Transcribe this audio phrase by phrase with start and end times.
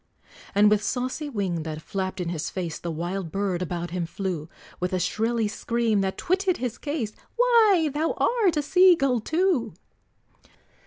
[0.55, 4.49] And with saucy wing that flapped in his face, The wild bird about him flew,
[4.79, 9.75] With a shrilly scream, that twitted his case, "Why, thou art a sea gull too!"